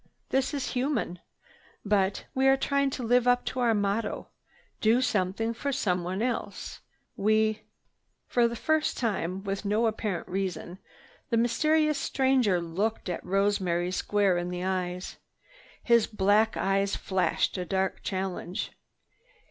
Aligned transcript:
This 0.29 0.51
is 0.51 0.71
human. 0.71 1.19
But 1.85 2.25
we 2.33 2.47
are 2.47 2.57
trying 2.57 2.89
to 2.89 3.03
live 3.03 3.27
up 3.27 3.45
to 3.45 3.59
our 3.59 3.75
motto: 3.75 4.29
'Do 4.79 4.99
something 4.99 5.53
for 5.53 5.71
someone 5.71 6.23
else.' 6.23 6.81
We—" 7.15 7.61
For 8.25 8.47
the 8.47 8.55
first 8.55 8.97
time, 8.97 9.43
with 9.43 9.63
no 9.63 9.85
apparent 9.85 10.27
reason, 10.27 10.79
the 11.29 11.37
mysterious 11.37 11.99
stranger 11.99 12.59
looked 12.59 13.11
Rosemary 13.21 13.91
square 13.91 14.39
in 14.39 14.49
the 14.49 14.63
eyes. 14.63 15.17
His 15.83 16.07
black 16.07 16.57
eyes 16.57 16.95
flashed 16.95 17.55
a 17.59 17.63
dark 17.63 18.01
challenge. 18.01 18.71